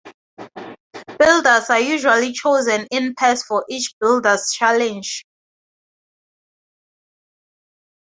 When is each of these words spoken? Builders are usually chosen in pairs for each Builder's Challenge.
Builders 1.19 1.69
are 1.69 1.79
usually 1.79 2.31
chosen 2.31 2.87
in 2.89 3.13
pairs 3.13 3.43
for 3.43 3.63
each 3.69 3.93
Builder's 3.99 4.49
Challenge. 4.51 5.23